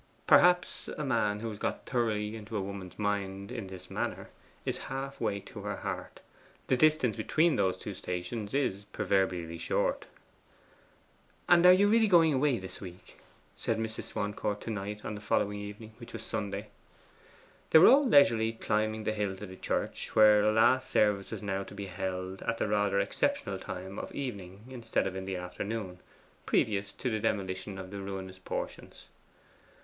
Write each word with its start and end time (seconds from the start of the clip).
Perhaps 0.25 0.87
a 0.87 1.05
man 1.05 1.41
who 1.41 1.49
has 1.49 1.59
got 1.59 1.85
thoroughly 1.85 2.35
into 2.35 2.57
a 2.57 2.61
woman's 2.63 2.97
mind 2.97 3.51
in 3.51 3.67
this 3.67 3.87
manner, 3.87 4.31
is 4.65 4.79
half 4.89 5.21
way 5.21 5.39
to 5.41 5.59
her 5.61 5.75
heart; 5.75 6.21
the 6.65 6.75
distance 6.75 7.15
between 7.15 7.55
those 7.55 7.77
two 7.77 7.93
stations 7.93 8.55
is 8.55 8.85
proverbially 8.85 9.59
short. 9.59 10.07
'And 11.47 11.67
are 11.67 11.71
you 11.71 11.87
really 11.87 12.07
going 12.07 12.33
away 12.33 12.57
this 12.57 12.81
week?' 12.81 13.19
said 13.55 13.77
Mrs. 13.77 14.05
Swancourt 14.05 14.59
to 14.61 14.71
Knight 14.71 15.05
on 15.05 15.13
the 15.13 15.21
following 15.21 15.59
evening, 15.59 15.93
which 15.99 16.13
was 16.13 16.23
Sunday. 16.23 16.69
They 17.69 17.77
were 17.77 17.85
all 17.89 18.07
leisurely 18.09 18.53
climbing 18.53 19.03
the 19.03 19.13
hill 19.13 19.35
to 19.35 19.45
the 19.45 19.55
church, 19.55 20.15
where 20.15 20.41
a 20.41 20.51
last 20.51 20.89
service 20.89 21.29
was 21.29 21.43
now 21.43 21.61
to 21.65 21.75
be 21.75 21.85
held 21.85 22.41
at 22.41 22.57
the 22.57 22.67
rather 22.67 22.99
exceptional 22.99 23.59
time 23.59 23.99
of 23.99 24.15
evening 24.15 24.63
instead 24.67 25.05
of 25.05 25.15
in 25.15 25.25
the 25.25 25.37
afternoon, 25.37 25.99
previous 26.47 26.91
to 26.93 27.11
the 27.11 27.19
demolition 27.19 27.77
of 27.77 27.91
the 27.91 28.01
ruinous 28.01 28.39
portions. 28.39 29.05